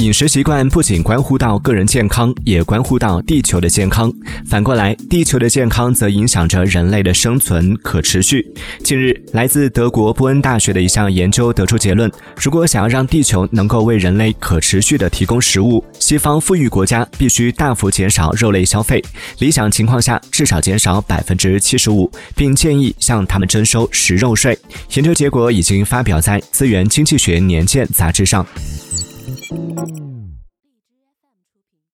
[0.00, 4.10] 饮食习惯不仅关乎到个人健康，也关乎到地球的健康。
[4.46, 8.50] 反过来，地球的健康则影响着人类的生存可持续。
[8.82, 19.04] 近日，来自德国波恩大学的一项研究得出结论：如果想要让地球能够为人类可持续的提供食物，西方富裕国家必须大幅减少肉类消费，
[19.40, 24.58] 理想情况下至少减少百分之七十五，并建议向他们征收食肉税。
[24.94, 28.46] 研究结果已经发表在《资源经济学年鉴》杂志上。
[29.50, 30.09] Música